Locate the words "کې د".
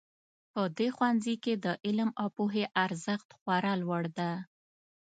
1.43-1.67